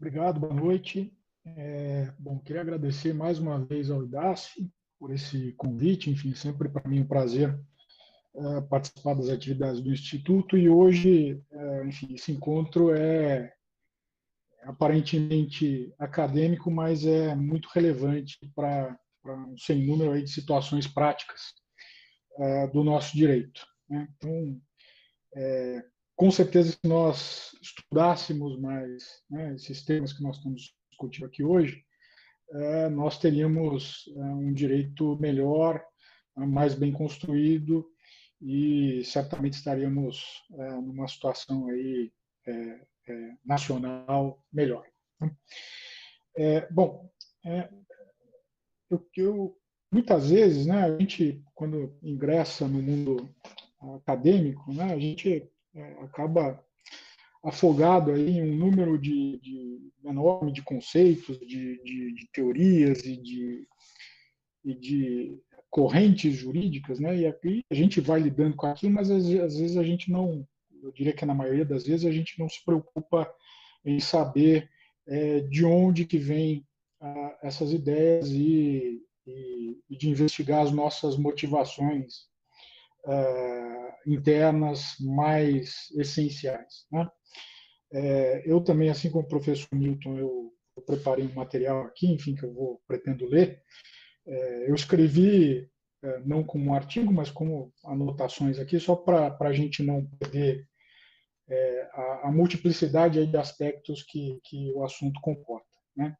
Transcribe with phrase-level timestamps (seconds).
[0.00, 1.12] Obrigado, boa noite.
[1.44, 4.66] É, bom, queria agradecer mais uma vez ao IDASF
[4.98, 7.54] por esse convite, enfim, sempre para mim um prazer
[8.34, 13.52] é, participar das atividades do Instituto e hoje, é, enfim, esse encontro é
[14.62, 21.52] aparentemente acadêmico, mas é muito relevante para um sem número aí de situações práticas
[22.38, 23.66] é, do nosso direito.
[23.86, 24.08] Né?
[24.16, 24.62] Então,
[25.36, 25.84] é,
[26.20, 31.82] com certeza, se nós estudássemos mais né, esses temas que nós estamos discutindo aqui hoje,
[32.52, 35.82] é, nós teríamos é, um direito melhor,
[36.36, 37.90] mais bem construído
[38.38, 42.12] e certamente estaríamos é, numa situação aí
[42.46, 42.52] é,
[43.08, 44.86] é, nacional melhor.
[45.18, 45.34] Né?
[46.36, 47.10] É, bom,
[48.90, 49.58] eu, eu,
[49.90, 53.34] muitas vezes, né, a gente quando ingressa no mundo
[53.96, 55.50] acadêmico, né, a gente
[56.02, 56.62] acaba
[57.42, 63.16] afogado aí em um número de, de enorme de conceitos, de, de, de teorias e
[63.16, 63.66] de,
[64.64, 65.38] e de
[65.70, 67.16] correntes jurídicas, né?
[67.16, 70.46] E aqui a gente vai lidando com aquilo, mas às, às vezes a gente não,
[70.82, 73.32] eu diria que na maioria das vezes a gente não se preocupa
[73.84, 74.68] em saber
[75.06, 76.66] é, de onde que vem
[77.00, 82.28] ah, essas ideias e, e, e, de investigar as nossas motivações
[83.06, 87.08] ah, internas mais essenciais, né?
[87.92, 92.36] É, eu também, assim como o professor Newton, eu, eu, preparei um material aqui, enfim,
[92.36, 93.60] que eu vou pretendo ler.
[94.26, 95.68] É, eu escrevi
[96.24, 100.66] não como um artigo, mas como anotações aqui, só para a gente não perder
[101.50, 105.66] é, a, a, multiplicidade de aspectos que, que o assunto comporta.
[105.96, 106.16] Né?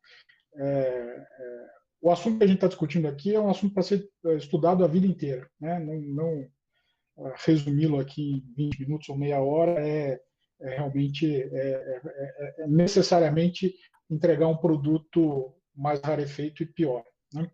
[0.57, 1.67] É, é,
[2.03, 4.89] o assunto que a gente está discutindo aqui é um assunto para ser estudado a
[4.89, 5.79] vida inteira, né?
[5.79, 6.49] não, não
[7.37, 10.21] resumi-lo aqui em 20 minutos ou meia hora é
[10.61, 13.75] é realmente é, é, é, é, necessariamente
[14.11, 17.05] entregar um produto mais rarefeito e pior.
[17.33, 17.51] Né?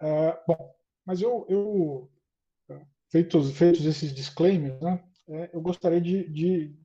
[0.00, 0.74] Ah, bom,
[1.06, 2.10] mas eu, eu
[3.10, 6.76] feitos, feitos esses disclaimers, né, é, eu gostaria de, de,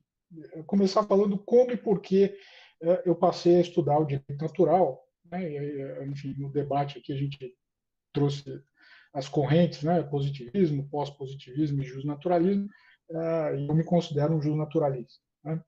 [0.66, 2.36] começar falando como e por que
[2.80, 5.02] é, eu passei a estudar o direito natural.
[5.24, 7.56] Né, e, enfim, no debate aqui a gente
[8.12, 8.62] trouxe
[9.12, 12.68] as correntes, né, positivismo, pós-positivismo e justnaturalismo,
[13.10, 15.20] uh, eu me considero um naturalista.
[15.44, 15.62] Né?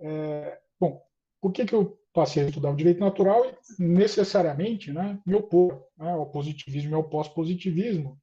[0.00, 1.02] É, bom,
[1.40, 5.84] por que, que eu passei a estudar o direito natural e necessariamente né, me opor
[5.96, 8.18] né, ao positivismo e ao pós-positivismo,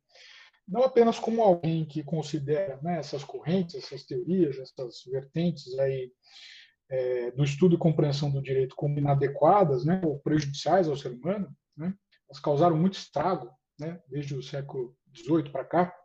[0.68, 6.12] não apenas como alguém que considera né, essas correntes, essas teorias, essas vertentes aí,
[6.90, 11.56] é, do estudo e compreensão do direito como inadequadas né, ou prejudiciais ao ser humano,
[11.78, 11.94] né,
[12.28, 15.96] elas causaram muito estrago né, desde o século XVIII para cá,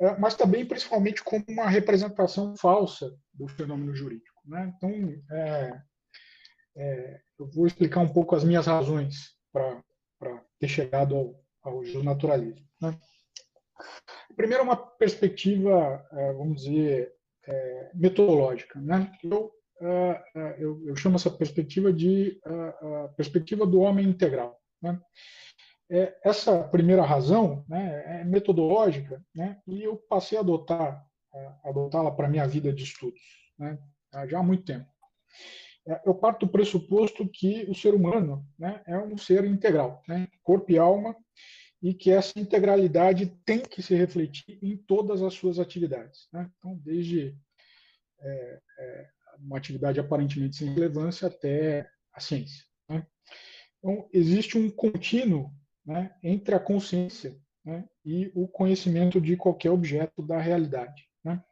[0.00, 4.40] é, mas também principalmente como uma representação falsa do fenômeno jurídico.
[4.44, 4.72] Né?
[4.76, 4.90] Então,
[5.30, 5.82] é,
[6.76, 9.80] é, eu vou explicar um pouco as minhas razões para
[10.58, 12.66] ter chegado ao, ao naturalismo.
[12.80, 12.98] Né?
[14.36, 17.12] Primeiro, uma perspectiva, é, vamos dizer,
[17.46, 18.80] é, metodológica.
[18.80, 19.12] Né?
[19.22, 22.40] Eu, é, eu, eu, chamo essa perspectiva de
[23.16, 24.60] perspectiva do homem integral.
[24.80, 24.98] Né?
[25.92, 31.06] É, essa primeira razão né, é metodológica, né, e eu passei a adotar,
[31.62, 33.20] adotá-la para minha vida de estudos,
[33.58, 33.78] né,
[34.28, 34.86] já há muito tempo.
[35.86, 40.26] É, eu parto do pressuposto que o ser humano né, é um ser integral, né,
[40.42, 41.14] corpo e alma,
[41.82, 46.28] e que essa integralidade tem que se refletir em todas as suas atividades.
[46.32, 46.48] Né?
[46.56, 47.36] Então, desde
[48.20, 49.08] é, é,
[49.40, 52.64] uma atividade aparentemente sem relevância até a ciência.
[52.88, 53.04] Né?
[53.78, 55.52] Então, existe um contínuo
[55.84, 61.08] né, entre a consciência né, e o conhecimento de qualquer objeto da realidade.
[61.24, 61.42] Né.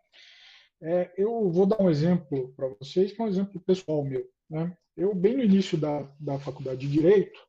[0.82, 4.26] É, eu vou dar um exemplo para vocês, que é um exemplo pessoal meu.
[4.48, 4.76] Né.
[4.96, 7.40] Eu, bem no início da, da faculdade de Direito,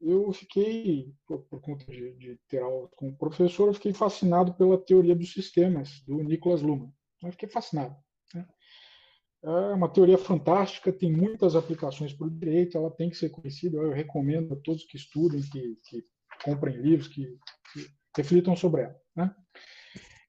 [0.00, 4.54] eu fiquei, por, por conta de, de, ter aula com o professor, eu fiquei fascinado
[4.54, 6.90] pela teoria dos sistemas, do Nicholas Luhmann.
[7.22, 7.94] Eu fiquei fascinado.
[9.42, 13.78] É uma teoria fantástica, tem muitas aplicações para o direito, ela tem que ser conhecida.
[13.78, 16.04] Eu recomendo a todos que estudem, que, que
[16.44, 17.38] comprem livros, que,
[17.72, 18.96] que, reflitam sobre ela.
[19.16, 19.34] Né?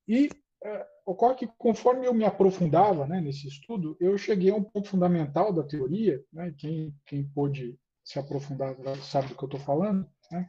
[0.08, 0.30] E
[0.64, 4.88] é, ocorre que, conforme eu me aprofundava né, nesse estudo, eu cheguei a um ponto
[4.88, 6.24] fundamental da teoria.
[6.32, 10.10] Né, quem, quem pôde se aprofundar sabe do que eu estou falando.
[10.32, 10.48] Né,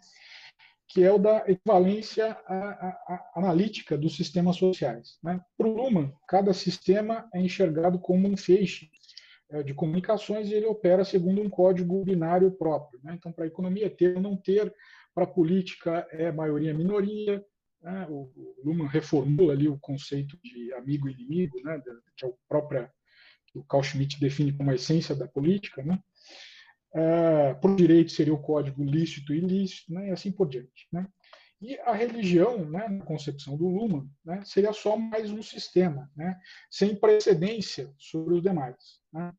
[0.92, 5.18] que é o da equivalência a, a, a analítica dos sistemas sociais.
[5.22, 5.40] Né?
[5.56, 8.90] Para o Luhmann, cada sistema é enxergado como um feixe
[9.50, 13.00] é, de comunicações e ele opera segundo um código binário próprio.
[13.02, 13.14] Né?
[13.14, 14.72] Então, para a economia, ter ou não ter,
[15.14, 17.42] para a política é maioria-minoria.
[17.80, 18.06] Né?
[18.10, 18.30] O,
[18.62, 21.80] Luhmann reformula ali o conceito de amigo e inimigo, né?
[22.14, 22.92] que é o própria
[23.46, 25.98] que o Carl Schmitt define como a essência da política, né?
[26.94, 30.08] Uh, por direito seria o código lícito e ilícito, né?
[30.08, 30.86] e assim por diante.
[30.92, 31.06] Né?
[31.62, 36.36] E a religião, né, na concepção do Luhmann, né, seria só mais um sistema, né,
[36.68, 38.76] sem precedência sobre os demais.
[39.12, 39.32] Né?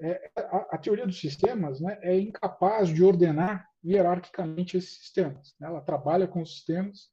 [0.00, 5.54] É, a, a, teoria dos sistemas né, é incapaz de ordenar hierarquicamente esses sistemas.
[5.60, 5.68] Né?
[5.68, 7.08] Ela trabalha com os sistemas,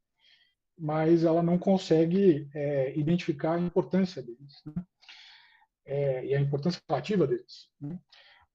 [0.75, 4.83] mas ela não consegue é, identificar a importância deles né?
[5.85, 7.69] é, e a importância relativa deles.
[7.79, 7.99] Né?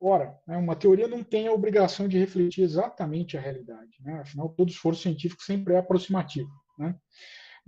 [0.01, 3.97] Ora, né, uma teoria não tem a obrigação de refletir exatamente a realidade.
[4.01, 4.21] Né?
[4.21, 6.51] Afinal, todo esforço científico sempre é aproximativo.
[6.79, 6.95] Né?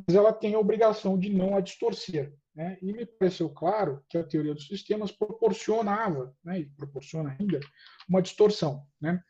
[0.06, 2.32] Mas ela tem a obrigação de não a distorcer.
[2.54, 2.78] Né?
[2.82, 7.60] E me pareceu claro que a teoria dos sistemas proporcionava, né, e proporciona ainda,
[8.08, 8.82] uma distorção.
[9.00, 9.22] Né?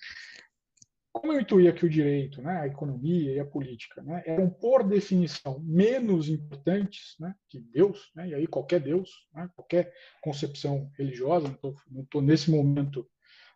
[1.19, 4.87] Como eu intuía que o direito, né, a economia e a política né, eram, por
[4.87, 11.59] definição, menos importantes né, que Deus, né, e aí qualquer Deus, né, qualquer concepção religiosa,
[11.91, 13.09] não estou nesse momento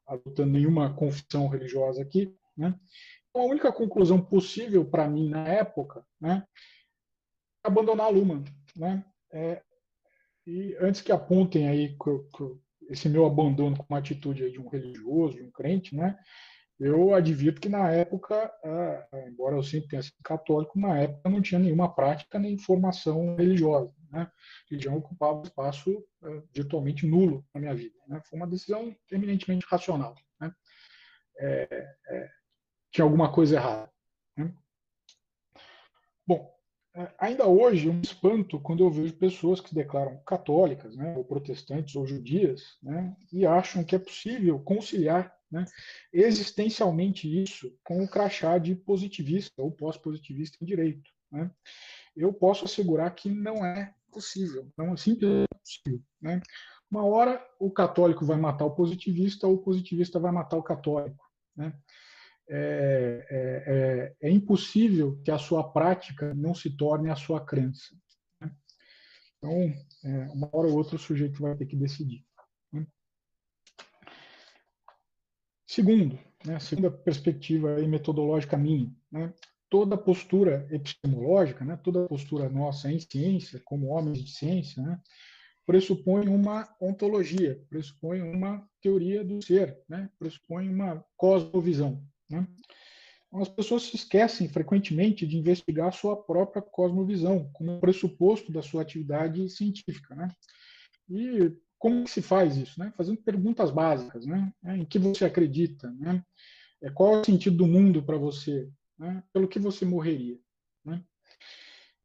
[0.07, 2.75] adotando nenhuma confissão religiosa aqui, né,
[3.29, 6.43] então a única conclusão possível para mim na época né,
[7.63, 8.43] é abandonar a Luhmann.
[8.75, 9.05] Né,
[9.35, 9.63] é,
[10.47, 12.59] e antes que apontem aí que, que
[12.89, 16.19] esse meu abandono com uma atitude de um religioso, de um crente, né,
[16.81, 18.50] eu advito que na época,
[19.29, 23.93] embora eu sempre tenha sido católico, na época não tinha nenhuma prática nem formação religiosa.
[24.11, 24.23] Né?
[24.23, 24.32] A
[24.71, 26.03] religião ocupava um espaço
[26.55, 27.94] virtualmente nulo na minha vida.
[28.09, 28.23] Né?
[28.25, 30.15] Foi uma decisão eminentemente racional.
[30.41, 30.53] Né?
[31.38, 32.31] É, é,
[32.91, 33.93] tinha alguma coisa errada.
[34.35, 34.50] Né?
[36.27, 36.50] Bom,
[37.19, 41.25] ainda hoje eu me espanto quando eu vejo pessoas que se declaram católicas, né, ou
[41.25, 45.64] protestantes, ou judias, né, e acham que é possível conciliar né,
[46.12, 51.11] existencialmente isso com o crachá de positivista ou pós-positivista em direito.
[51.31, 51.50] Né.
[52.17, 56.02] Eu posso assegurar que não é possível, não é simplesmente possível.
[56.20, 56.41] Né.
[56.91, 61.25] Uma hora o católico vai matar o positivista ou o positivista vai matar o católico.
[61.56, 61.73] Né
[62.53, 63.64] é, é,
[64.25, 67.94] é, é, impossível que a sua prática não se torne a sua crença.
[68.41, 68.50] Né?
[69.38, 69.53] Então,
[70.05, 72.26] é, uma hora ou outra o sujeito vai ter que decidir.
[72.73, 72.85] Né?
[75.70, 79.32] Segundo, né, segunda perspectiva aí, metodológica minha, né,
[79.69, 85.00] toda postura epistemológica, né, toda postura nossa em ciência, como homens de ciência, né,
[85.64, 92.05] pressupõe uma ontologia, pressupõe uma teoria do ser, né, pressupõe uma cosmovisão.
[92.28, 92.44] Né?
[93.28, 98.61] Então, as pessoas se esquecem frequentemente de investigar a sua própria cosmovisão como pressuposto da
[98.61, 100.17] sua atividade científica.
[100.17, 100.28] Né?
[101.08, 102.79] E como se faz isso?
[102.79, 102.93] Né?
[102.97, 104.27] Fazendo perguntas básicas.
[104.27, 104.53] Né?
[104.67, 105.91] É, em que você acredita?
[105.93, 106.23] Né?
[106.82, 108.71] É, qual é o sentido do mundo para você?
[108.99, 109.25] Né?
[109.32, 110.38] Pelo que você morreria?
[110.85, 111.03] Né?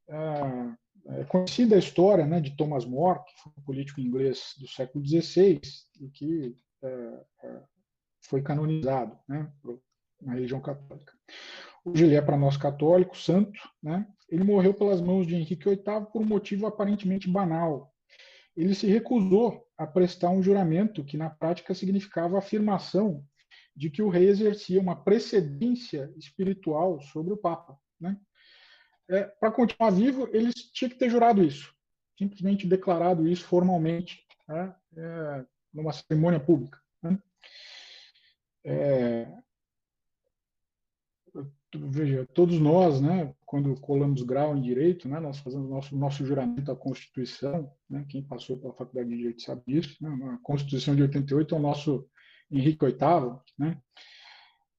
[0.09, 0.75] Ah,
[1.07, 5.05] é conhecida a história né, de Thomas More, que foi um político inglês do século
[5.05, 5.59] XVI
[5.99, 7.61] e que é, é,
[8.21, 9.51] foi canonizado né,
[10.21, 11.13] na religião católica.
[11.83, 14.07] Hoje ele é para nós católicos, santo, né?
[14.27, 17.94] Ele morreu pelas mãos de Henrique VIII por um motivo aparentemente banal.
[18.55, 23.23] Ele se recusou a prestar um juramento que na prática significava a afirmação
[23.75, 27.77] de que o rei exercia uma precedência espiritual sobre o Papa.
[27.99, 28.17] Né?
[29.09, 31.73] É, para continuar vivo, ele tinha que ter jurado isso,
[32.17, 34.73] simplesmente declarado isso formalmente, né?
[34.95, 36.79] é, numa cerimônia pública.
[37.03, 37.19] Né?
[38.63, 39.27] É,
[41.75, 46.71] veja, todos nós, né, quando colamos grau em direito, né, nós fazemos nosso nosso juramento
[46.71, 51.03] à Constituição, né, quem passou pela Faculdade de Direito sabe disso, né, a Constituição de
[51.03, 52.07] 88 é o nosso
[52.51, 53.77] Henrique VIII, né,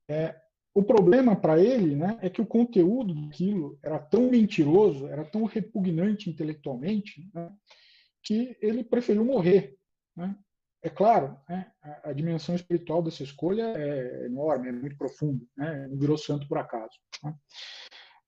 [0.08, 0.36] é,
[0.74, 5.44] o problema para ele né, é que o conteúdo daquilo era tão mentiroso, era tão
[5.44, 7.50] repugnante intelectualmente, né,
[8.22, 9.74] que ele preferiu morrer.
[10.14, 10.36] Né?
[10.86, 11.68] É claro, né,
[12.04, 16.58] a, dimensão espiritual dessa escolha é enorme, é muito profunda, né, não virou santo por
[16.58, 16.92] acaso.
[17.24, 17.34] Né?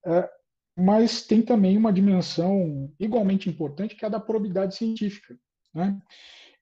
[0.06, 0.30] É,
[0.76, 5.38] mas tem também uma dimensão igualmente importante, que é a da probidade científica.
[5.72, 6.02] Né?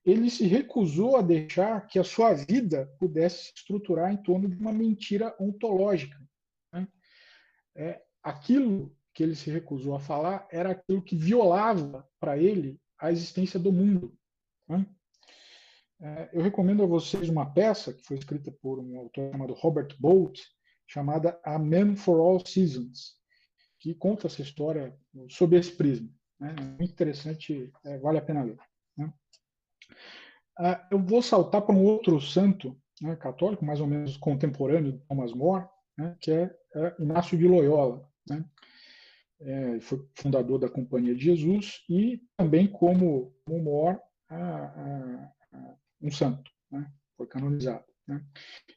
[0.05, 4.57] Ele se recusou a deixar que a sua vida pudesse se estruturar em torno de
[4.57, 6.19] uma mentira ontológica.
[6.75, 6.87] Né?
[7.75, 13.11] É, aquilo que ele se recusou a falar era aquilo que violava para ele a
[13.11, 14.15] existência do mundo.
[14.69, 14.85] Né?
[16.01, 19.97] É, eu recomendo a vocês uma peça que foi escrita por um autor chamado Robert
[19.99, 20.41] Bolt,
[20.87, 23.15] chamada A Man for All Seasons,
[23.81, 24.97] que conta essa história
[25.29, 26.09] sob esse prisma.
[26.39, 26.55] Né?
[26.59, 28.59] É muito interessante, é, vale a pena ler.
[28.97, 29.13] Né?
[30.59, 34.99] Ah, eu vou saltar para um outro santo né, católico, mais ou menos contemporâneo de
[35.07, 35.67] Thomas More,
[35.99, 38.07] né, que é, é, Inácio de Loyola.
[38.29, 38.45] Né?
[39.41, 43.99] É, foi fundador da Companhia de Jesus e também como, como More
[44.31, 45.33] a, a,
[46.07, 46.91] um santo, né?
[47.17, 47.85] foi canonizado.
[48.07, 48.25] Né?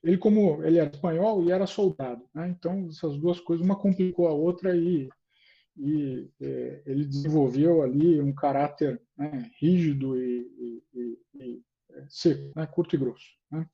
[0.03, 2.49] Ele, como ele era espanhol e era soldado, né?
[2.49, 5.09] então essas duas coisas, uma complicou a outra e,
[5.77, 11.63] e é, ele desenvolveu ali um caráter né, rígido e, e, e
[12.07, 13.27] seco, né, curto e grosso.
[13.51, 13.67] Né?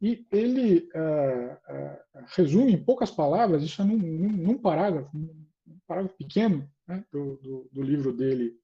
[0.00, 6.16] E ele uh, uh, resume em poucas palavras, isso é num, num, parágrafo, um parágrafo
[6.16, 8.56] pequeno né, do, do, do, livro dele,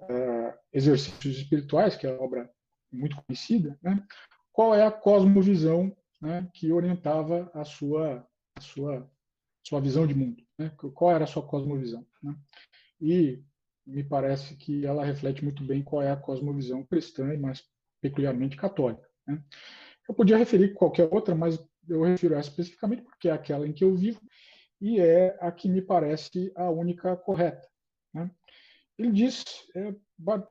[0.00, 2.50] uh, Exercícios Espirituais, que é uma obra
[2.94, 4.04] muito conhecida, né,
[4.52, 9.10] qual é a cosmovisão né, que orientava a sua, a sua,
[9.62, 12.06] sua visão de mundo, né, qual era a sua cosmovisão.
[12.22, 12.34] Né,
[13.00, 13.42] e
[13.86, 17.62] me parece que ela reflete muito bem qual é a cosmovisão cristã e mais
[18.00, 19.06] peculiarmente católica.
[19.26, 19.42] Né.
[20.08, 21.58] Eu podia referir qualquer outra, mas
[21.88, 24.20] eu refiro essa especificamente porque é aquela em que eu vivo
[24.80, 27.66] e é a que me parece a única correta.
[28.12, 28.30] Né?
[28.98, 29.94] Ele diz é,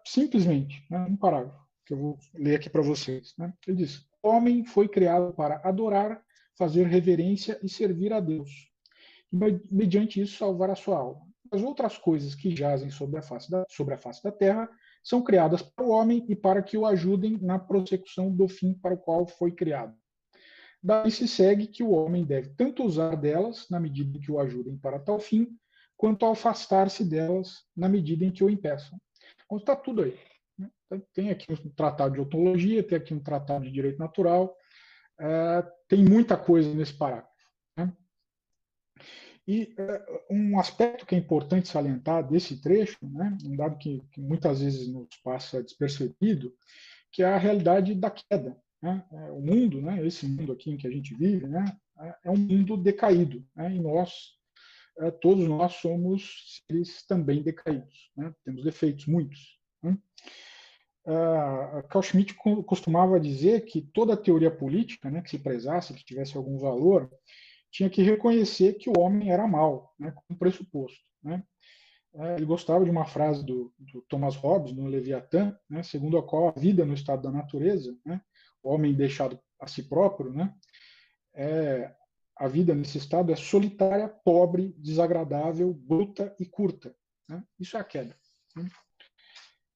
[0.05, 3.33] simplesmente, né, um parágrafo, que eu vou ler aqui para vocês.
[3.37, 3.53] Né?
[3.67, 6.23] Ele diz: O homem foi criado para adorar,
[6.57, 8.49] fazer reverência e servir a Deus,
[9.31, 9.37] e
[9.71, 11.21] mediante isso salvar a sua alma.
[11.51, 14.67] As outras coisas que jazem sobre a face da, sobre a face da terra
[15.03, 18.95] são criadas para o homem e para que o ajudem na prossecução do fim para
[18.95, 19.95] o qual foi criado.
[20.81, 24.39] Daí se segue que o homem deve tanto usar delas, na medida em que o
[24.39, 25.47] ajudem para tal fim,
[25.95, 28.99] quanto afastar-se delas, na medida em que o impeçam.
[29.45, 30.17] Então está tudo aí.
[31.13, 34.55] Tem aqui um tratado de ontologia, tem aqui um tratado de direito natural,
[35.19, 37.29] é, tem muita coisa nesse parágrafo.
[37.77, 37.91] Né?
[39.47, 44.21] E uh, um aspecto que é importante salientar desse trecho, né, um dado que, que,
[44.21, 46.53] muitas vezes nos passa despercebido,
[47.11, 48.57] que é a realidade da queda.
[48.81, 49.05] Né?
[49.11, 51.65] É, o mundo, né, esse mundo aqui em que a gente vive, né,
[52.23, 53.45] é um mundo decaído.
[53.55, 54.33] Né, e nós,
[54.99, 58.11] uh, todos nós somos seres também decaídos.
[58.15, 59.59] Né, temos defeitos, muitos.
[59.81, 59.97] Né?
[61.05, 62.33] Uh, Carl Schmitt
[62.65, 67.11] costumava dizer que toda teoria política né, que se prezasse, que tivesse algum valor,
[67.69, 71.03] tinha que reconhecer que o homem era mal, né, como pressuposto.
[71.21, 71.43] Né?
[72.15, 76.23] É, ele gostava de uma frase do, do Thomas Hobbes, no Leviatã, né, segundo a
[76.23, 78.21] qual a vida no estado da natureza, né,
[78.61, 80.53] o homem deixado a si próprio, né,
[81.33, 81.93] é,
[82.37, 86.95] a vida nesse estado é solitária, pobre, desagradável, bruta e curta.
[87.27, 87.43] Né?
[87.59, 88.15] Isso é a queda.
[88.55, 88.69] Né?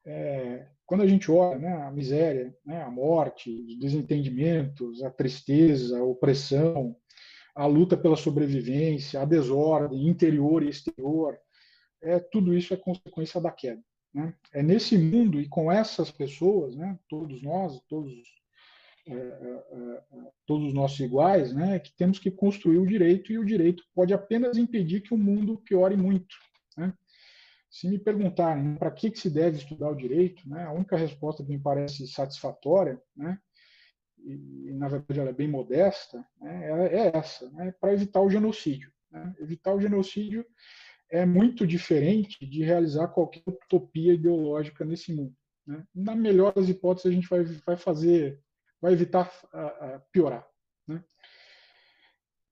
[0.09, 5.99] É, quando a gente olha né, a miséria, né, a morte, os desentendimentos, a tristeza,
[5.99, 6.95] a opressão,
[7.53, 11.37] a luta pela sobrevivência, a desordem interior e exterior,
[12.01, 13.81] é, tudo isso é consequência da queda.
[14.13, 14.33] Né?
[14.53, 18.13] É nesse mundo e com essas pessoas, né, todos nós, todos,
[19.05, 20.03] é, é, é,
[20.45, 24.57] todos nós iguais, né, que temos que construir o direito e o direito pode apenas
[24.57, 26.33] impedir que o mundo piore muito.
[27.67, 27.69] Né?
[27.69, 31.43] Se me perguntarem para que, que se deve estudar o direito, né, a única resposta
[31.43, 33.39] que me parece satisfatória né,
[34.19, 38.29] e, na verdade ela é bem modesta, né, é, é essa, né, para evitar o
[38.29, 38.91] genocídio.
[39.11, 39.35] Né?
[39.39, 40.45] Evitar o genocídio
[41.09, 45.35] é muito diferente de realizar qualquer utopia ideológica nesse mundo.
[45.65, 45.85] Né?
[45.93, 48.41] Na melhor das hipóteses, a gente vai, vai fazer,
[48.81, 49.31] vai evitar
[50.11, 50.45] piorar.
[50.85, 51.03] Né?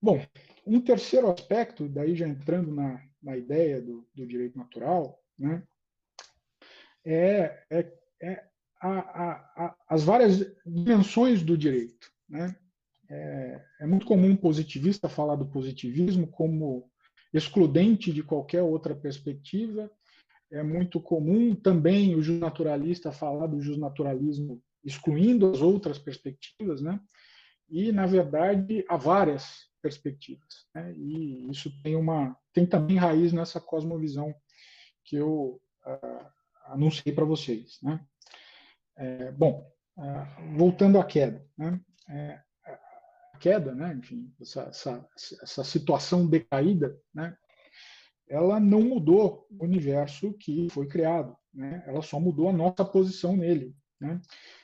[0.02, 0.22] Bom,
[0.66, 5.64] um terceiro aspecto, daí já entrando na, na ideia do, do direito natural, né,
[7.06, 8.44] é, é, é
[8.82, 9.32] a,
[9.66, 12.12] a, as várias dimensões do direito.
[12.28, 12.56] Né?
[13.10, 16.90] É, é, muito comum um positivista falar do positivismo como
[17.34, 19.90] excludente de qualquer outra perspectiva.
[20.52, 27.00] É muito comum também o justnaturalista falar do justnaturalismo excluindo as outras perspectivas, né?
[27.68, 30.92] E na verdade há várias perspectivas, né?
[30.94, 34.34] E isso tem uma tem também raiz nessa cosmovisão
[35.04, 36.26] que eu uh,
[36.66, 38.04] anunciei para vocês, né?
[38.98, 41.80] É, bom, é, voltando à queda, né?
[42.10, 42.42] É,
[43.34, 43.94] a queda, né?
[43.94, 45.08] Enfim, essa, essa,
[45.44, 47.38] essa situação decaída, né?
[48.28, 51.84] Ela não mudou o universo que foi criado, né?
[51.86, 54.20] Ela só mudou a nossa posição nele, né?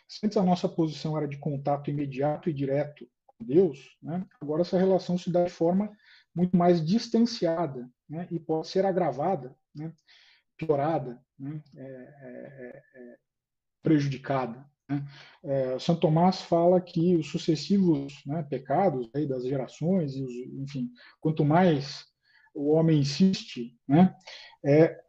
[0.08, 3.08] Se antes a nossa posição era de contato imediato e direto
[3.42, 4.26] Deus, né?
[4.40, 5.92] Agora essa relação se dá de forma
[6.36, 8.28] muito mais distanciada, né?
[8.32, 9.92] E pode ser agravada, né?
[10.58, 11.62] piorada, né?
[11.76, 13.18] É, é, é,
[13.82, 14.64] prejudicada.
[14.88, 15.04] Né?
[15.44, 21.44] É, São Tomás fala que os sucessivos né, pecados aí das gerações, os, enfim, quanto
[21.44, 22.06] mais
[22.54, 24.14] o homem insiste, né,
[24.64, 25.02] é,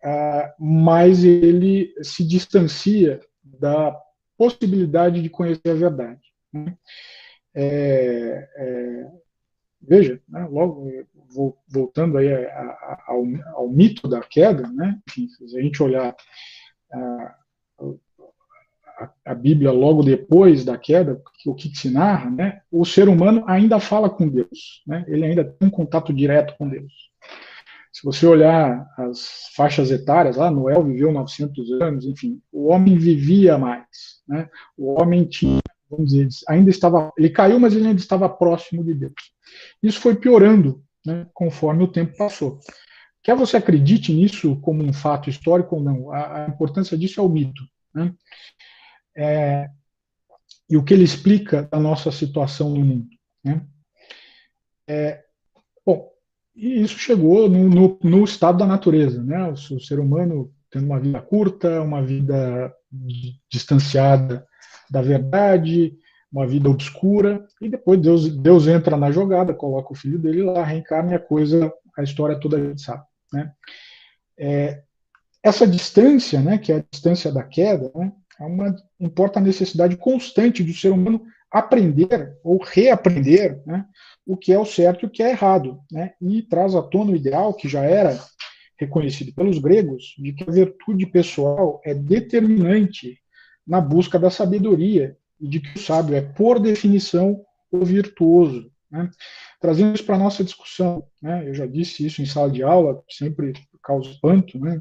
[0.59, 3.95] mais ele se distancia da
[4.39, 6.21] possibilidade de conhecer a verdade.
[7.55, 9.11] É, é,
[9.81, 10.91] veja, né, logo
[11.69, 16.15] voltando aí a, a, ao, ao, mito da queda, né, se a gente olhar
[16.93, 17.35] a,
[19.25, 23.81] a, Bíblia logo depois da queda, o que se narra, né, o ser humano ainda
[23.81, 27.11] fala com Deus, né, ele ainda tem um contato direto com Deus.
[27.93, 33.59] Se você olhar as faixas etárias, lá Noé viveu 900 anos, enfim, o homem vivia
[33.59, 35.61] mais, né, o homem tinha,
[35.93, 39.13] vamos dizer, ainda estava, ele caiu, mas ele ainda estava próximo de Deus.
[39.83, 42.59] Isso foi piorando, né, conforme o tempo passou.
[43.23, 47.23] Quer você acredite nisso como um fato histórico ou não, a, a importância disso é
[47.23, 47.63] o mito.
[47.95, 48.13] Né?
[49.15, 49.69] É,
[50.69, 53.09] e o que ele explica da nossa situação no mundo.
[53.45, 53.65] Né?
[54.89, 55.23] É,
[55.85, 56.11] bom,
[56.57, 59.51] isso chegou no, no, no, estado da natureza, né?
[59.51, 62.75] O, ser humano tendo uma vida curta, uma vida
[63.51, 64.47] distanciada
[64.93, 65.97] da verdade,
[66.31, 70.63] uma vida obscura, e depois Deus, Deus entra na jogada, coloca o filho dele lá,
[70.63, 73.03] reencarna e a coisa, a história toda a gente sabe.
[73.33, 73.51] Né?
[74.39, 74.83] É,
[75.43, 79.97] essa distância, né, que é a distância da queda, né, é uma, importa a necessidade
[79.97, 83.87] constante do ser humano aprender ou reaprender né,
[84.27, 87.13] o que é o certo e o que é errado, né, e traz à tona
[87.13, 88.19] o ideal que já era
[88.79, 93.22] reconhecido pelos gregos de que a virtude pessoal é determinante
[93.67, 98.71] na busca da sabedoria e de que o sábio é, por definição, o virtuoso.
[98.91, 99.11] Né?
[99.61, 101.49] Trazendo isso para a nossa discussão, né?
[101.49, 104.79] eu já disse isso em sala de aula, sempre causa espanto, né?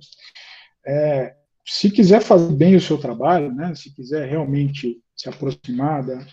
[0.86, 1.36] É,
[1.66, 3.74] se quiser fazer bem o seu trabalho, né?
[3.76, 6.26] se quiser realmente se aproximar da,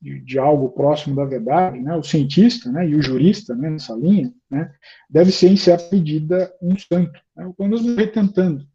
[0.00, 1.96] de, de, algo próximo da verdade, né?
[1.96, 2.88] o cientista né?
[2.88, 3.70] e o jurista né?
[3.70, 4.72] nessa linha né?
[5.08, 7.52] deve ser, em certa medida, um santo, né?
[7.56, 8.66] pelo menos morrer tentando.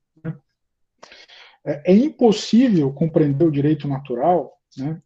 [1.65, 5.01] É, é impossível compreender o direito natural né,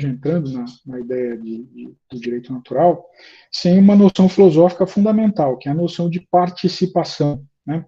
[0.00, 3.06] entrando na, na ideia de, de, do direito natural,
[3.50, 7.44] sem uma noção filosófica fundamental, que é a noção de participação.
[7.66, 7.84] Né.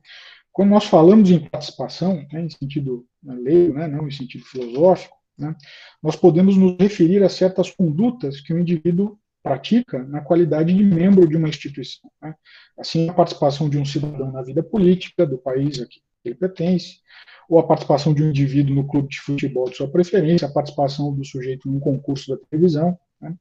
[0.52, 5.16] Quando nós falamos em participação, né, em sentido né, leigo, né, não em sentido filosófico,
[5.38, 5.54] né,
[6.02, 11.26] nós podemos nos referir a certas condutas que o indivíduo pratica na qualidade de membro
[11.28, 12.10] de uma instituição.
[12.20, 12.34] Né.
[12.78, 17.00] Assim, a participação de um cidadão na vida política do país a que ele pertence,
[17.48, 21.12] ou a participação de um indivíduo no clube de futebol de sua preferência, a participação
[21.12, 22.96] do sujeito num concurso da televisão.
[23.20, 23.34] Né?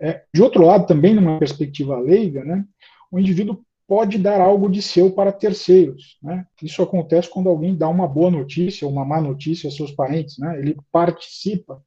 [0.00, 2.64] É, de outro lado, também numa perspectiva leiga, né,
[3.10, 6.18] o indivíduo pode dar algo de seu para terceiros.
[6.22, 6.46] Né?
[6.62, 10.38] Isso acontece quando alguém dá uma boa notícia ou uma má notícia aos seus parentes.
[10.38, 10.58] Né?
[10.58, 11.82] Ele participa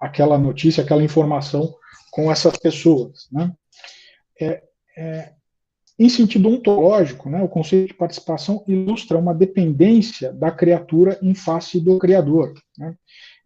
[0.00, 1.74] aquela notícia, aquela informação
[2.12, 3.26] com essas pessoas.
[3.32, 3.52] Né?
[4.38, 4.62] É,
[4.96, 5.32] é,
[5.98, 11.80] em sentido ontológico, né, o conceito de participação ilustra uma dependência da criatura em face
[11.80, 12.52] do Criador.
[12.78, 12.94] Né?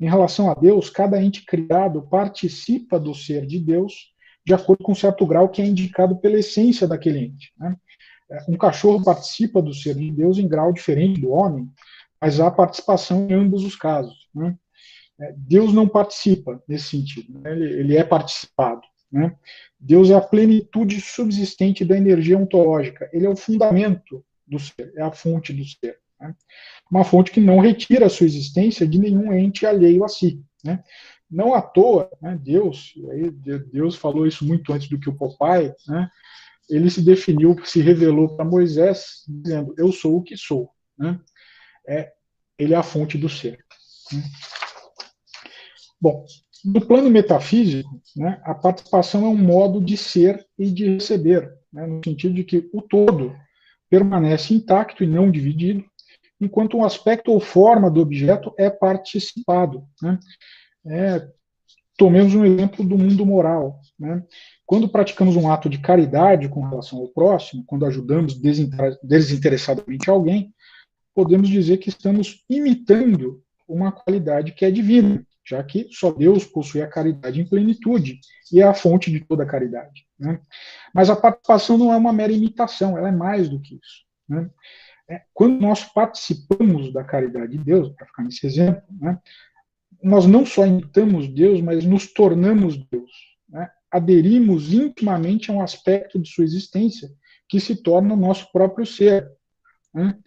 [0.01, 4.95] Em relação a Deus, cada ente criado participa do ser de Deus de acordo com
[4.95, 7.53] certo grau que é indicado pela essência daquele ente.
[7.59, 7.77] Né?
[8.31, 11.69] É, um cachorro participa do ser de Deus em grau diferente do homem,
[12.21, 14.29] mas há participação em ambos os casos.
[14.35, 14.57] Né?
[15.19, 17.53] É, Deus não participa nesse sentido, né?
[17.53, 18.83] ele, ele é participado.
[19.11, 19.35] Né?
[19.79, 23.09] Deus é a plenitude subsistente da energia ontológica.
[23.13, 25.99] Ele é o fundamento do ser, é a fonte do ser.
[26.21, 26.35] Né?
[26.91, 30.43] Uma fonte que não retira a sua existência de nenhum ente alheio a si.
[30.65, 30.83] Né?
[31.31, 32.95] Não à toa, né, Deus,
[33.73, 35.17] Deus falou isso muito antes do que o
[35.89, 36.09] né,
[36.69, 40.71] ele se definiu, se revelou para Moisés, dizendo: Eu sou o que sou.
[40.99, 41.19] Né?
[41.89, 42.13] É,
[42.59, 43.65] ele é a fonte do ser.
[46.01, 46.25] Bom,
[46.65, 51.87] no plano metafísico, né, a participação é um modo de ser e de receber, né,
[51.87, 53.35] no sentido de que o todo
[53.89, 55.85] permanece intacto e não dividido,
[56.41, 59.85] enquanto um aspecto ou forma do objeto é participado.
[60.03, 60.19] Né.
[60.87, 61.29] É,
[61.97, 63.81] tomemos um exemplo do mundo moral.
[63.99, 64.23] Né.
[64.67, 68.39] Quando praticamos um ato de caridade com relação ao próximo, quando ajudamos
[69.03, 70.53] desinteressadamente alguém,
[71.15, 76.83] podemos dizer que estamos imitando uma qualidade que é divina, já que só Deus possui
[76.83, 78.19] a caridade em plenitude
[78.53, 80.07] e é a fonte de toda a caridade.
[80.19, 80.41] Né?
[80.93, 84.05] Mas a participação não é uma mera imitação, ela é mais do que isso.
[84.29, 84.51] Né?
[85.09, 89.19] É, quando nós participamos da caridade de Deus, para ficar nesse exemplo, né,
[90.03, 93.13] nós não só imitamos Deus, mas nos tornamos Deus.
[93.49, 93.71] Né?
[93.91, 97.09] Aderimos intimamente a um aspecto de sua existência
[97.49, 99.31] que se torna o nosso próprio ser.
[99.95, 100.19] Né?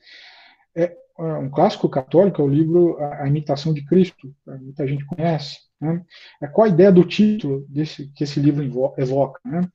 [0.76, 5.60] É, um clássico católico é o livro A Imitação de Cristo, muita gente conhece.
[5.80, 6.04] Né?
[6.42, 8.64] É qual a ideia do título desse, que esse livro
[8.98, 9.40] evoca?
[9.44, 9.68] Né?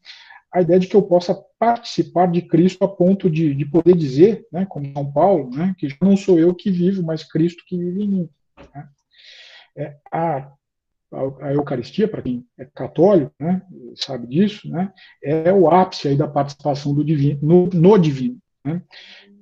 [0.52, 4.46] A ideia de que eu possa participar de Cristo a ponto de, de poder dizer,
[4.52, 7.76] né, como São Paulo, né, que já não sou eu que vivo, mas Cristo que
[7.76, 8.30] vive em mim.
[8.72, 8.88] Né?
[9.76, 10.52] É, a,
[11.40, 13.62] a, Eucaristia, para quem é católico, né,
[13.96, 14.68] sabe disso,
[15.20, 18.38] é o ápice da participação do divino, no, no divino.
[18.64, 18.82] Né?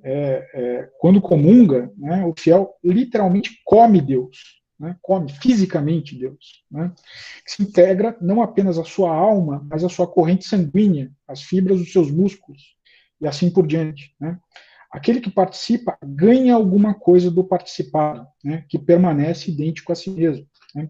[0.03, 6.91] É, é, quando comunga, né, o fiel literalmente come Deus, né, come fisicamente Deus, né,
[7.45, 11.91] se integra não apenas a sua alma, mas a sua corrente sanguínea, as fibras dos
[11.91, 12.75] seus músculos,
[13.21, 14.13] e assim por diante.
[14.19, 14.37] Né.
[14.91, 20.45] Aquele que participa ganha alguma coisa do participado, né, que permanece idêntico a si mesmo.
[20.75, 20.89] Né.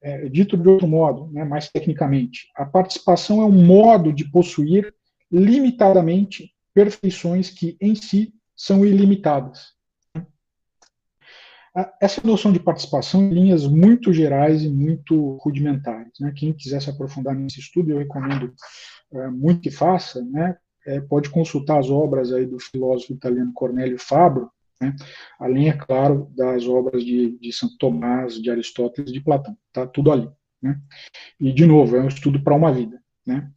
[0.00, 4.94] É, dito de outro modo, né, mais tecnicamente, a participação é um modo de possuir
[5.32, 9.74] limitadamente perfeições que em si são ilimitadas.
[12.00, 16.12] Essa noção de participação em linhas muito gerais e muito rudimentares.
[16.20, 16.32] Né?
[16.36, 18.54] Quem quiser se aprofundar nesse estudo, eu recomendo
[19.12, 20.56] é, muito que faça, né?
[20.86, 24.94] É, pode consultar as obras aí do filósofo italiano Cornélio Fabro, né?
[25.40, 29.56] além, é claro, das obras de, de Santo Tomás, de Aristóteles de Platão.
[29.68, 30.28] Está tudo ali.
[30.62, 30.78] Né?
[31.40, 33.02] E, de novo, é um estudo para uma vida.
[33.26, 33.50] Né?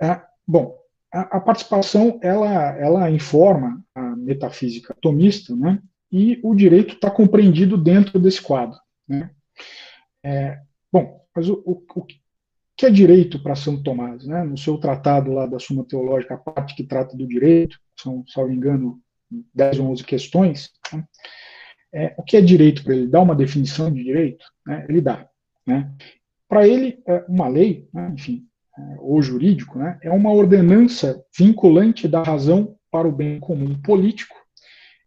[0.00, 0.81] É, bom,
[1.12, 5.80] a, a, participação ela, ela informa a metafísica atomista, né?
[6.10, 8.78] e o direito está compreendido dentro desse quadro.
[9.06, 9.30] Né?
[10.24, 14.26] É, bom, mas o, o, o, que é direito para Santo Tomás?
[14.26, 14.42] Né?
[14.42, 18.52] No seu tratado lá da Suma Teológica, a parte que trata do direito, são, salvo
[18.52, 19.00] engano,
[19.54, 21.04] 10 ou 11 questões, né?
[21.94, 23.06] é, o que é direito para ele?
[23.06, 24.44] Dá uma definição de direito?
[24.66, 24.86] Né?
[24.88, 25.28] Ele dá.
[25.66, 25.92] Né?
[26.48, 28.12] Para ele, é uma lei, né?
[28.14, 28.46] enfim,
[28.98, 29.98] ou jurídico, né?
[30.02, 34.34] é uma ordenança vinculante da razão para o bem comum político,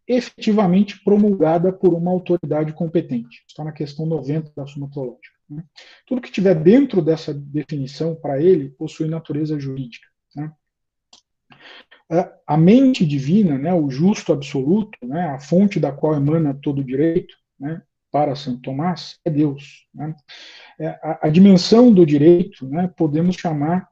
[0.08, 3.44] efetivamente promulgada por uma autoridade competente.
[3.48, 5.36] Está na questão 90 da Suma Teológica.
[5.50, 5.64] Né?
[6.06, 10.08] Tudo que estiver dentro dessa definição, para ele, possui natureza jurídica.
[10.36, 10.52] Né?
[12.46, 17.36] a mente divina, né, o justo absoluto, né, a fonte da qual emana todo direito,
[17.60, 17.82] né,
[18.16, 19.86] para Santo Tomás, é Deus.
[19.94, 20.16] Né.
[20.80, 23.90] É, a, a, dimensão do direito, né, podemos chamar,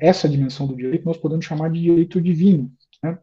[0.00, 2.70] essa dimensão do direito, nós podemos chamar de direito divino.
[3.02, 3.18] Né.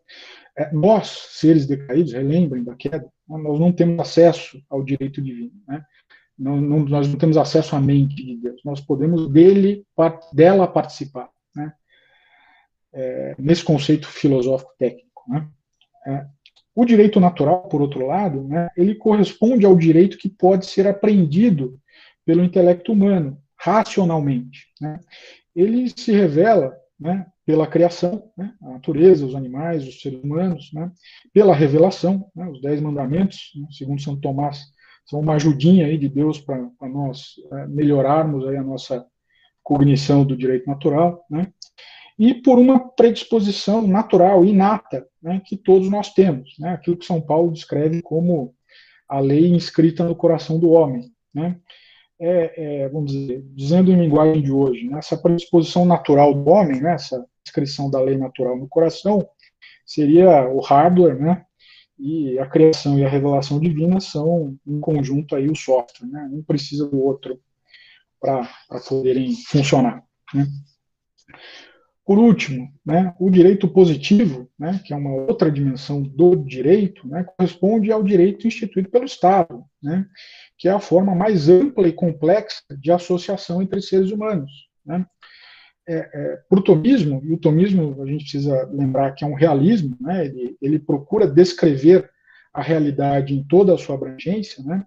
[0.58, 5.54] É, nós, seres decaídos, relembrem da queda, nós não temos acesso ao direito divino.
[5.66, 5.82] Né.
[6.38, 9.86] Não, não, nós não temos acesso à mente de Deus, nós podemos dele,
[10.34, 11.30] dela participar
[12.92, 15.24] é, nesse conceito filosófico técnico.
[15.30, 15.48] Né?
[16.08, 16.28] É,
[16.76, 21.80] o direito natural, por outro lado, né, ele corresponde ao direito que pode ser aprendido
[22.26, 24.68] pelo intelecto humano, racionalmente.
[24.82, 25.00] Né?
[25.56, 30.92] Ele se revela né, pela criação, né, a natureza, os animais, os seres humanos, né,
[31.34, 34.66] pela revelação, né, os dez mandamentos, segundo São Tomás,
[35.06, 39.06] são uma ajudinha aí de Deus para nós é, melhorarmos aí a nossa
[39.64, 41.52] cognição do direito natural, né?
[42.18, 47.22] E por uma predisposição natural, inata, né, que todos nós temos, né, aquilo que São
[47.22, 48.56] Paulo descreve como
[49.08, 51.12] a lei inscrita no coração do homem.
[51.34, 51.60] Né.
[52.20, 56.82] É, é, vamos dizer, dizendo em linguagem de hoje, né, essa predisposição natural do homem,
[56.82, 59.28] né, essa inscrição da lei natural no coração,
[59.86, 61.46] seria o hardware, né,
[62.00, 66.42] e a criação e a revelação divina são em conjunto aí o software, né, um
[66.42, 67.40] precisa do outro
[68.20, 68.48] para
[68.88, 70.02] poderem funcionar.
[70.34, 70.48] Né.
[72.06, 77.24] Por último, né, o direito positivo, né, que é uma outra dimensão do direito, né,
[77.24, 80.06] corresponde ao direito instituído pelo Estado, né,
[80.56, 84.52] que é a forma mais ampla e complexa de associação entre seres humanos.
[84.86, 85.04] Né.
[85.90, 90.28] É, é, tomismo, e o tomismo a gente precisa lembrar que é um realismo, né,
[90.28, 92.08] ele, ele procura descrever
[92.54, 94.86] a realidade em toda a sua abrangência, né,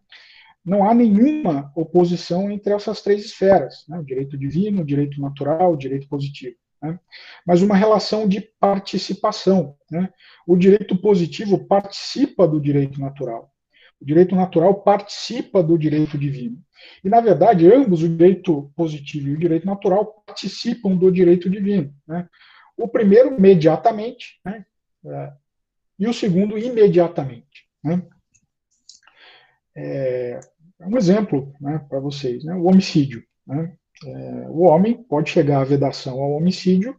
[0.64, 5.72] não há nenhuma oposição entre essas três esferas, né, o direito divino, o direito natural,
[5.72, 6.98] o direito positivo né?
[7.46, 9.76] mas uma relação de participação.
[9.90, 10.12] Né?
[10.46, 13.52] O direito positivo participa do direito natural.
[14.00, 16.58] O direito natural participa do direito divino.
[17.02, 21.92] E, na verdade, ambos, o direito positivo e o direito natural, participam do direito divino.
[22.06, 22.28] Né?
[22.76, 24.64] O primeiro, imediatamente, né?
[25.04, 25.32] É,
[25.98, 27.68] e o segundo, imediatamente.
[27.82, 28.02] Né?
[29.76, 30.40] É
[30.80, 32.54] um exemplo né, para vocês: né?
[32.54, 33.24] o homicídio.
[33.46, 33.76] Né?
[34.04, 36.96] É, o homem pode chegar à vedação ao homicídio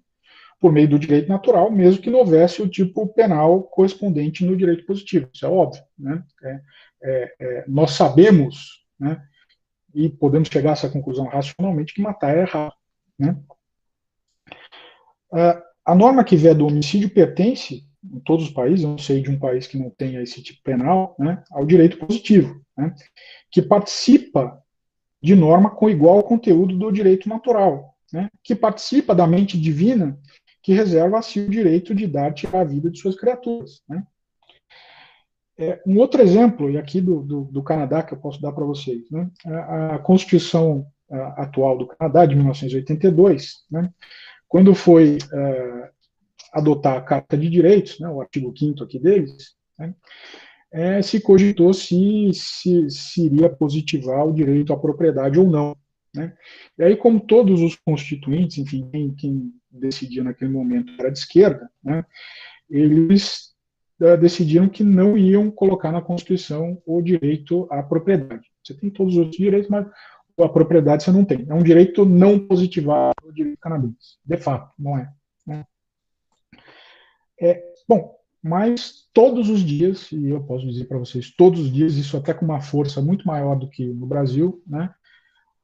[0.59, 4.85] por meio do direito natural, mesmo que não houvesse o tipo penal correspondente no direito
[4.85, 5.29] positivo.
[5.33, 5.81] Isso é óbvio.
[5.97, 6.23] Né?
[6.43, 6.62] É,
[7.01, 9.21] é, é nós sabemos, né,
[9.93, 12.73] e podemos chegar a essa conclusão racionalmente, que matar é errado.
[13.17, 13.38] Né?
[15.85, 19.38] a norma que vê do homicídio pertence, em todos os países, não sei de um
[19.38, 22.93] país que não tenha esse tipo penal, né, ao direito positivo, né,
[23.51, 24.59] que participa
[25.21, 30.17] de norma com igual conteúdo do direito natural, né, que participa da mente divina
[30.62, 33.82] que reserva a si o direito de dar tirar a vida de suas criaturas.
[33.88, 34.03] Né.
[35.58, 38.65] É, um outro exemplo, e aqui do, do, do, Canadá que eu posso dar para
[38.65, 43.89] vocês, né, a, a Constituição a, atual do Canadá, de 1982, né,
[44.47, 45.89] quando foi é,
[46.53, 49.93] adotar a Carta de Direitos, né, o artigo 5 aqui deles, né,
[50.71, 55.75] é, se cogitou se, se, se iria positivar o direito à propriedade ou não.
[56.15, 56.36] Né?
[56.77, 61.69] E aí, como todos os constituintes, enfim, quem, quem decidia naquele momento era de esquerda,
[61.84, 62.03] né,
[62.69, 63.53] eles
[64.01, 68.47] uh, decidiram que não iam colocar na Constituição o direito à propriedade.
[68.63, 69.88] Você tem todos os outros direitos, mas
[70.39, 71.45] a propriedade você não tem.
[71.49, 74.17] É um direito não positivado o direito canadense.
[74.23, 75.12] De fato, não é.
[75.45, 75.65] Né?
[77.41, 81.95] é bom, mas todos os dias, e eu posso dizer para vocês, todos os dias,
[81.95, 84.89] isso até com uma força muito maior do que no Brasil, né,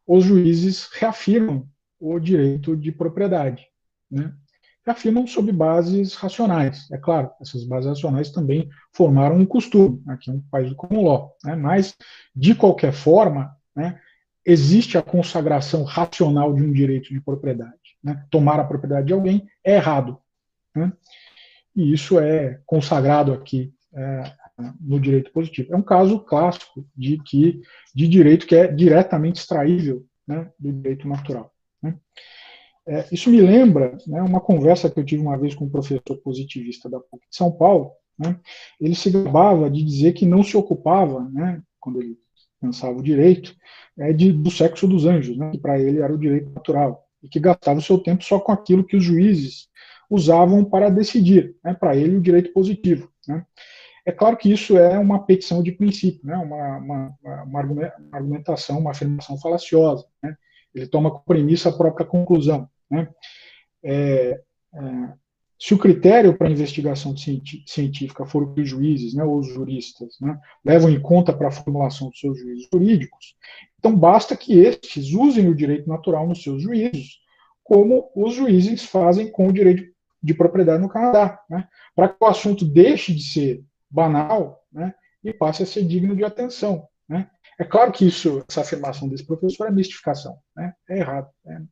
[0.06, 1.68] os juízes reafirmam
[2.00, 3.66] o direito de propriedade.
[4.12, 4.34] Né?
[4.86, 6.90] Reafirmam sob bases racionais.
[6.92, 11.04] É claro, essas bases racionais também formaram um costume, aqui é um país do common
[11.04, 11.56] law, né?
[11.56, 11.96] mas,
[12.36, 14.00] de qualquer forma, né,
[14.46, 17.98] existe a consagração racional de um direito de propriedade.
[18.04, 18.24] Né?
[18.30, 20.20] Tomar a propriedade de alguém é errado.
[20.76, 20.92] Né?
[21.76, 24.32] E isso é consagrado aqui é,
[24.80, 25.74] no direito positivo.
[25.74, 27.62] É um caso clássico de, que,
[27.94, 31.52] de direito que é diretamente extraível né, do direito natural.
[31.82, 31.98] Né?
[32.88, 36.18] É, isso me lembra né, uma conversa que eu tive uma vez com um professor
[36.24, 37.92] positivista da PUC de São Paulo.
[38.18, 38.40] Né,
[38.80, 42.18] ele se gabava de dizer que não se ocupava, né, quando ele
[42.62, 43.54] pensava o direito,
[43.98, 47.28] é, de, do sexo dos anjos, né, que para ele era o direito natural, e
[47.28, 49.68] que gastava o seu tempo só com aquilo que os juízes
[50.10, 53.10] usavam para decidir, né, para ele o direito positivo.
[53.28, 53.46] Né.
[54.06, 57.60] É claro que isso é uma petição de princípio, né, uma, uma, uma
[58.12, 60.06] argumentação, uma afirmação falaciosa.
[60.22, 60.36] Né,
[60.74, 62.70] ele toma como premissa a própria conclusão.
[62.90, 63.08] Né.
[63.84, 64.42] É,
[64.74, 65.14] é,
[65.58, 69.48] se o critério para a investigação científica for o que os juízes, né, ou os
[69.48, 73.36] juristas, né, levam em conta para a formulação dos seus juízos jurídicos,
[73.80, 77.22] então basta que estes usem o direito natural nos seus juízos,
[77.64, 79.95] como os juízes fazem com o direito
[80.26, 85.32] de propriedade no Canadá, né, para que o assunto deixe de ser banal né, e
[85.32, 86.88] passe a ser digno de atenção.
[87.08, 87.30] Né.
[87.60, 91.30] É claro que isso, essa afirmação desse professor é mistificação, né, é errado.
[91.46, 91.64] Né.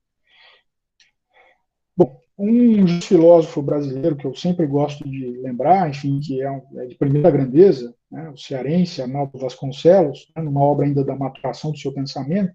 [1.98, 6.86] Bom, um filósofo brasileiro que eu sempre gosto de lembrar, enfim, que é, um, é
[6.86, 11.78] de primeira grandeza, né, o cearense Arnaldo Vasconcelos, né, numa obra ainda da maturação do
[11.78, 12.54] seu pensamento,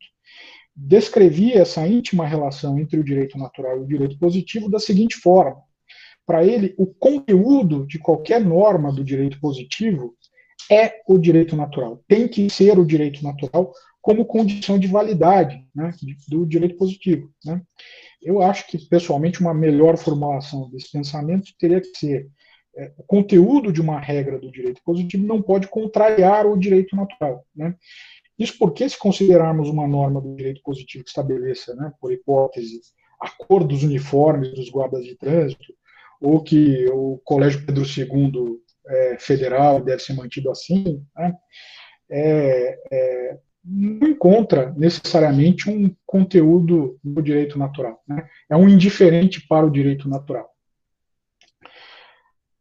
[0.76, 5.60] descrevia essa íntima relação entre o direito natural e o direito positivo da seguinte forma:
[6.28, 10.14] para ele, o conteúdo de qualquer norma do direito positivo
[10.70, 15.90] é o direito natural, tem que ser o direito natural como condição de validade né,
[16.28, 17.32] do direito positivo.
[17.42, 17.62] Né.
[18.20, 22.28] Eu acho que, pessoalmente, uma melhor formulação desse pensamento teria que ser
[22.76, 27.42] é, o conteúdo de uma regra do direito positivo não pode contrariar o direito natural.
[27.56, 27.74] Né?
[28.38, 32.82] Isso porque, se considerarmos uma norma do direito positivo que estabeleça, né, por hipótese,
[33.18, 35.77] a cor dos uniformes dos guardas de trânsito,
[36.20, 41.34] ou que o Colégio Pedro II é, Federal deve ser mantido assim, né,
[42.10, 48.02] é, é, não encontra necessariamente um conteúdo do direito natural.
[48.06, 48.28] Né?
[48.48, 50.48] É um indiferente para o direito natural.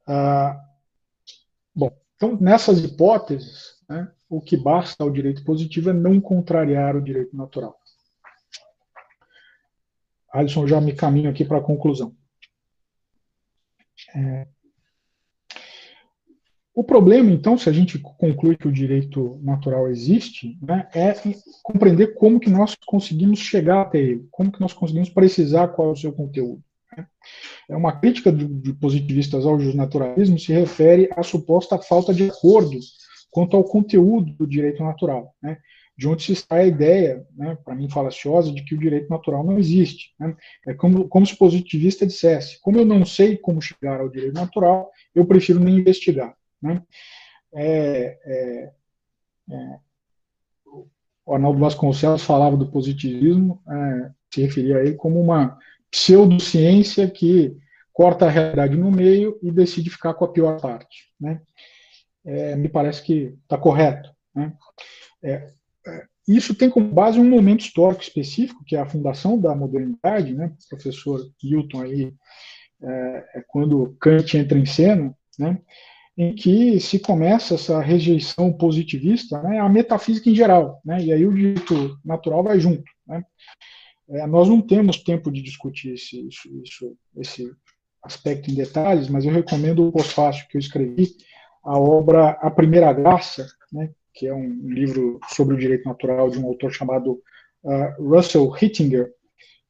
[0.06, 0.60] Ah,
[1.74, 7.02] bom, então, nessas hipóteses, né, o que basta ao direito positivo é não contrariar o
[7.02, 7.78] direito natural.
[10.34, 12.16] Alisson, já me caminho aqui para a conclusão.
[14.16, 14.48] É,
[16.78, 21.16] o problema, então, se a gente conclui que o direito natural existe, né, é
[21.64, 25.92] compreender como que nós conseguimos chegar até ele, como que nós conseguimos precisar qual é
[25.94, 26.62] o seu conteúdo.
[26.96, 27.08] Né.
[27.68, 32.78] É uma crítica de, positivistas ao justnaturalismo se refere à suposta falta de acordo
[33.32, 35.58] quanto ao conteúdo do direito natural, né,
[35.98, 39.44] de onde se está a ideia, né, para mim falaciosa, de que o direito natural
[39.44, 40.14] não existe.
[40.20, 40.36] Né.
[40.68, 44.36] É como, como se o positivista dissesse: como eu não sei como chegar ao direito
[44.36, 46.36] natural, eu prefiro nem investigar.
[46.62, 46.84] Né?
[47.54, 48.72] É, é,
[49.50, 49.80] é,
[51.26, 55.58] o Arnaldo Vasconcelos falava do positivismo, é, se referia a ele como uma
[55.90, 57.58] pseudociência que
[57.92, 61.12] corta a realidade no meio e decide ficar com a pior parte.
[61.20, 61.42] Né?
[62.24, 64.12] É, me parece que está correto.
[64.36, 64.54] Né?
[65.24, 65.52] É,
[66.28, 70.54] isso tem como base um momento histórico específico, que é a fundação da modernidade, né?
[70.66, 72.14] o professor Hilton aí,
[72.82, 75.60] é, quando Kant entra em cena, né?
[76.18, 81.26] em que se começa essa rejeição positivista né, à metafísica em geral, né, e aí
[81.26, 82.84] o direito natural vai junto.
[83.06, 83.24] Né.
[84.10, 87.52] É, nós não temos tempo de discutir esse, isso, esse
[88.04, 91.08] aspecto em detalhes, mas eu recomendo o pós-fácil que eu escrevi,
[91.64, 96.40] a obra A Primeira Graça, né, que é um livro sobre o direito natural de
[96.40, 97.22] um autor chamado
[97.64, 99.12] uh, Russell Hittinger,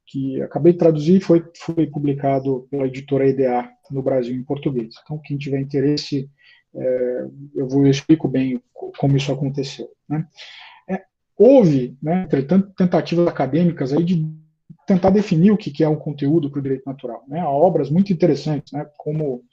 [0.05, 4.95] que acabei de traduzir, foi, foi publicado pela editora EDA no Brasil em português.
[5.03, 6.29] Então, quem tiver interesse,
[6.73, 8.61] é, eu vou eu explico bem
[8.97, 9.89] como isso aconteceu.
[10.07, 10.25] Né?
[10.89, 11.01] É,
[11.37, 14.25] houve, né, entretanto, tentativas acadêmicas aí de
[14.85, 17.25] tentar definir o que é um conteúdo para o direito natural.
[17.27, 17.41] Né?
[17.41, 19.43] Há obras muito interessantes, né, como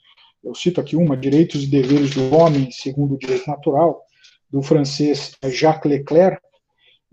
[0.41, 4.05] eu cito aqui uma, Direitos e Deveres do Homem segundo o Direito Natural,
[4.49, 6.39] do francês Jacques Leclerc,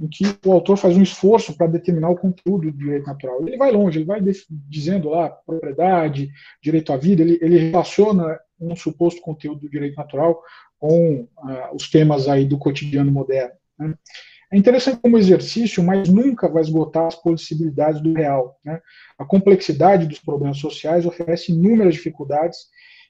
[0.00, 3.46] em que o autor faz um esforço para determinar o conteúdo do direito natural.
[3.46, 6.30] Ele vai longe, ele vai dizendo lá propriedade,
[6.62, 10.42] direito à vida, ele, ele relaciona um suposto conteúdo do direito natural
[10.78, 13.54] com ah, os temas aí do cotidiano moderno.
[13.78, 13.94] Né?
[14.52, 18.58] É interessante como exercício, mas nunca vai esgotar as possibilidades do real.
[18.64, 18.80] Né?
[19.18, 22.58] A complexidade dos problemas sociais oferece inúmeras dificuldades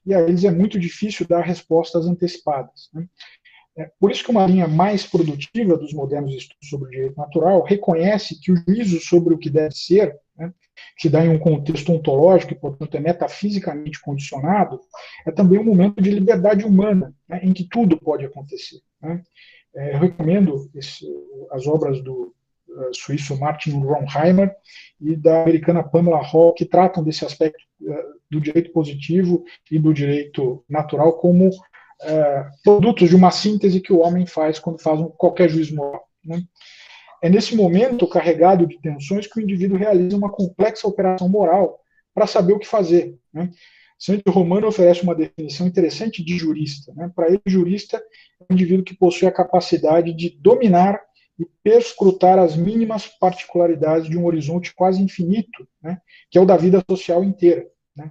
[0.04, 2.90] e a eles é muito difícil dar respostas antecipadas.
[2.92, 3.06] Né?
[3.76, 7.62] É, por isso que uma linha mais produtiva dos modernos estudos sobre o direito natural
[7.62, 10.52] reconhece que o juízo sobre o que deve ser, né,
[10.98, 14.78] que dá em um contexto ontológico e, portanto, é metafisicamente condicionado,
[15.26, 18.78] é também um momento de liberdade humana, né, em que tudo pode acontecer.
[19.00, 19.22] Né.
[19.74, 21.06] É, eu recomendo esse,
[21.50, 22.34] as obras do
[22.68, 24.54] uh, suíço Martin Ronheimer
[25.00, 29.94] e da americana Pamela Hall, que tratam desse aspecto uh, do direito positivo e do
[29.94, 31.50] direito natural como
[32.02, 36.04] é, produtos de uma síntese que o homem faz quando faz um, qualquer juízo moral.
[36.24, 36.42] Né?
[37.22, 41.78] É nesse momento carregado de tensões que o indivíduo realiza uma complexa operação moral
[42.14, 43.16] para saber o que fazer.
[43.32, 43.50] Né?
[44.26, 46.92] Romano oferece uma definição interessante de jurista.
[46.94, 47.10] Né?
[47.14, 47.98] Para ele, jurista
[48.40, 51.00] é um indivíduo que possui a capacidade de dominar
[51.38, 55.98] e perscrutar as mínimas particularidades de um horizonte quase infinito, né?
[56.30, 57.64] que é o da vida social inteira.
[57.96, 58.10] Né?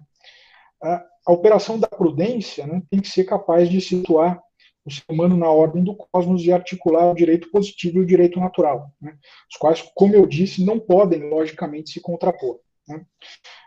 [1.25, 4.41] A operação da prudência né, tem que ser capaz de situar
[4.83, 8.39] o ser humano na ordem do cosmos e articular o direito positivo e o direito
[8.39, 9.15] natural, né,
[9.49, 12.59] os quais, como eu disse, não podem logicamente se contrapor.
[12.87, 13.05] Né.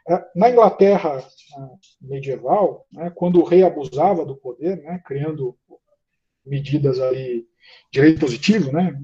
[0.08, 1.24] É, na Inglaterra
[1.56, 1.68] ah,
[2.00, 5.56] medieval, né, quando o rei abusava do poder, né, criando
[6.44, 7.46] medidas ali
[7.90, 8.94] direito positivo, né,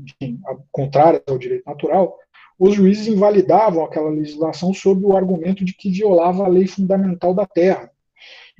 [0.70, 2.18] contrárias ao direito natural,
[2.58, 7.46] os juízes invalidavam aquela legislação sob o argumento de que violava a lei fundamental da
[7.46, 7.90] terra,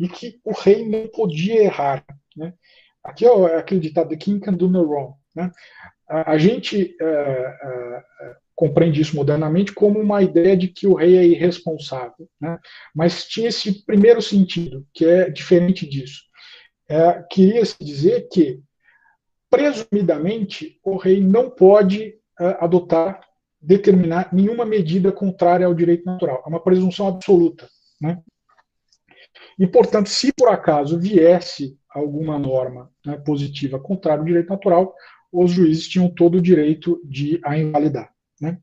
[0.01, 2.03] e que o rei não podia errar.
[2.35, 2.55] Né?
[3.05, 5.15] Aqui é aquele ditado, king can do no wrong.
[5.37, 5.53] Né?
[6.09, 11.19] A, gente é, é, é, compreende isso modernamente como uma ideia de que o rei
[11.19, 12.27] é irresponsável.
[12.41, 12.59] Né?
[12.95, 16.23] Mas tinha esse primeiro sentido, que é diferente disso.
[16.89, 18.59] É, queria se dizer que,
[19.51, 23.21] presumidamente, o rei não pode é, adotar,
[23.61, 26.43] determinar nenhuma medida contrária ao direito natural.
[26.45, 27.69] É uma presunção absoluta.
[28.01, 28.19] Né?
[29.61, 34.95] E, portanto, se por acaso viesse alguma norma né, positiva contrária ao direito natural,
[35.31, 38.11] os juízes tinham todo o direito de a invalidar.
[38.41, 38.57] Né?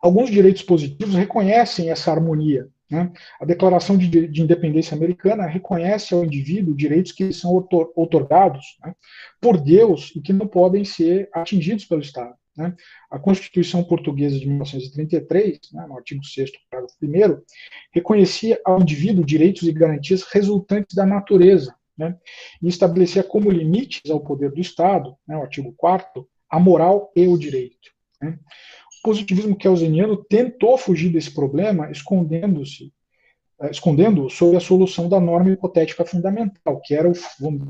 [0.00, 2.68] Alguns direitos positivos reconhecem essa harmonia.
[2.88, 3.12] Né?
[3.40, 7.52] A Declaração de, de, Independência Americana reconhece ao indivíduo direitos que são
[7.96, 8.94] otorgados né,
[9.40, 12.36] por Deus e que não podem ser atingidos pelo Estado.
[12.56, 12.74] Né?
[13.10, 17.42] A Constituição Portuguesa de 1933, né, no artigo 6 parágrafo 1
[17.92, 22.16] reconhecia ao indivíduo direitos e garantias resultantes da natureza, né,
[22.62, 27.26] e estabelecia como limites ao poder do Estado, né, o artigo 4 a moral e
[27.26, 27.90] o direito.
[28.20, 28.38] Né.
[29.00, 32.92] O positivismo kelseniano tentou fugir desse problema, escondendo-se
[33.70, 37.12] escondendo sob a solução da norma hipotética fundamental, que era o,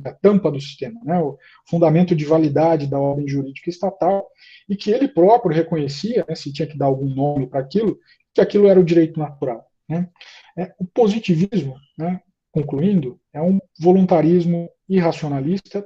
[0.04, 1.36] a tampa do sistema, né, o
[1.68, 4.26] fundamento de validade da ordem jurídica estatal,
[4.68, 7.98] e que ele próprio reconhecia, né, se tinha que dar algum nome para aquilo,
[8.32, 9.66] que aquilo era o direito natural.
[9.88, 10.08] Né.
[10.56, 12.20] É, o positivismo, né,
[12.50, 15.84] concluindo, é um voluntarismo irracionalista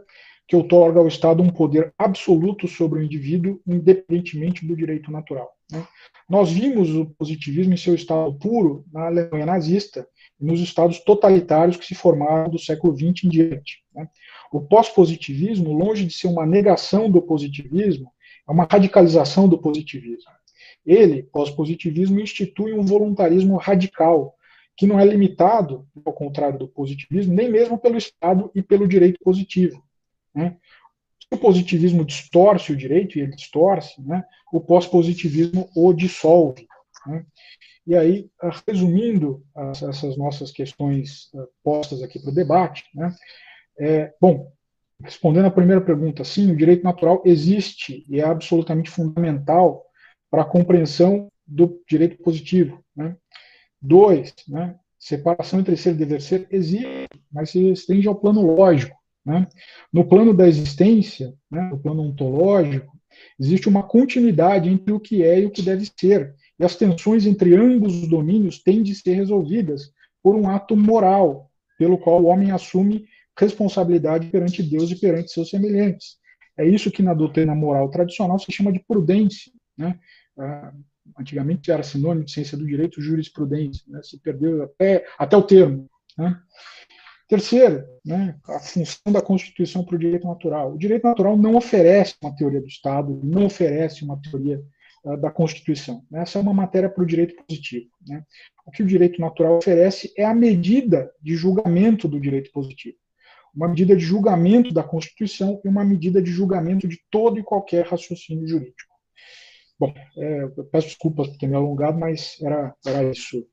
[0.49, 5.53] que outorga ao Estado um poder absoluto sobre o indivíduo, independentemente do direito natural.
[5.71, 5.87] Né?
[6.27, 10.09] Nós vimos o positivismo em seu estado puro na Alemanha nazista
[10.41, 13.85] e nos estados totalitários que se formaram do século XX em diante.
[13.95, 14.09] Né?
[14.51, 18.11] O pós-positivismo, longe de ser uma negação do positivismo,
[18.49, 20.31] é uma radicalização do positivismo.
[20.87, 24.35] Ele, pós-positivismo, institui um voluntarismo radical,
[24.75, 29.19] que não é limitado, ao contrário do positivismo, nem mesmo pelo Estado e pelo direito
[29.23, 29.87] positivo.
[30.39, 30.57] Né?
[31.33, 34.25] O positivismo distorce o direito, e ele distorce, né?
[34.53, 36.67] o pós-positivismo o dissolve.
[37.07, 37.27] Né?
[37.87, 38.31] E aí,
[38.67, 43.15] resumindo as, essas nossas questões uh, postas aqui para o debate, né?
[43.81, 44.53] é, bom,
[45.03, 49.85] respondendo à primeira pergunta, sim, o direito natural existe e é absolutamente fundamental
[50.31, 52.85] para a compreensão do direito positivo.
[52.95, 53.17] Né?
[53.81, 58.98] Dois, né, separação entre ser e dever ser existe, mas se estende ao plano lógico.
[59.29, 59.47] Né?
[59.93, 62.99] No plano da existência, né, no plano ontológico,
[63.39, 67.27] Existe uma continuidade entre o que é e o que deve ser, e as tensões
[67.27, 72.27] entre ambos os domínios têm de ser resolvidas por um ato moral, pelo qual o
[72.27, 73.07] homem assume
[73.37, 76.17] responsabilidade perante Deus e perante seus semelhantes.
[76.57, 79.53] É isso que na doutrina moral tradicional se chama de prudência.
[79.77, 79.97] Né?
[80.37, 80.73] Ah,
[81.19, 84.01] antigamente era sinônimo de ciência do direito, jurisprudência, né?
[84.03, 85.89] se perdeu até, até o termo.
[86.17, 86.37] Né?
[87.29, 90.73] Terceiro, né, a função da Constituição para o direito natural.
[90.73, 94.65] O direito natural não oferece uma teoria do Estado, não oferece uma teoria
[95.05, 96.03] uh, da Constituição.
[96.11, 96.23] Né?
[96.23, 97.91] Essa é uma matéria para o direito positivo.
[98.07, 98.25] Né?
[98.67, 102.97] O que o direito natural oferece é a medida de julgamento do direito positivo.
[103.55, 107.85] Uma medida de julgamento da Constituição e uma medida de julgamento de todo e qualquer
[107.85, 108.95] raciocínio jurídico.
[109.79, 113.47] Bom, é, peço desculpas por ter me alongado, mas era, era isso.